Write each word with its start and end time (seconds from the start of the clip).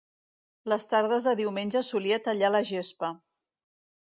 Les 0.71 0.87
tardes 0.93 1.27
de 1.29 1.33
diumenge 1.41 1.81
solia 1.91 2.19
tallar 2.29 2.51
la 2.57 2.63
gespa. 2.73 3.13